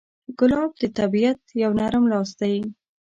ګلاب 0.39 0.71
د 0.81 0.83
طبیعت 0.99 1.41
یو 1.63 1.71
نرم 1.79 2.03
لاس 2.11 2.29
دی. 2.39 2.55